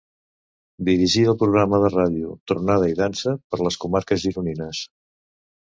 Dirigí 0.87 1.25
el 1.33 1.37
programa 1.43 1.81
de 1.85 1.93
ràdio 1.97 2.33
Tronada 2.53 2.91
i 2.95 2.99
Dansa 3.03 3.39
per 3.53 3.65
les 3.67 3.81
comarques 3.87 4.27
gironines. 4.27 4.83